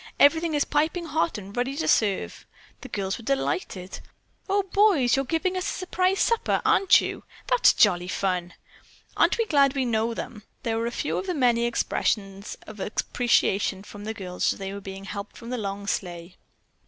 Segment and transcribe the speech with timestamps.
[0.19, 2.47] "Everything is piping hot and ready to serve."
[2.81, 3.99] The girls were delighted.
[4.49, 8.55] "Oh, boys, you're giving us a surprise supper, aren't you?" "That's jolly fun!"
[9.15, 13.83] "Aren't we glad we know them!" were a few of the many expressions of appreciation
[13.83, 16.35] from the girls as they were helped from the long sleigh.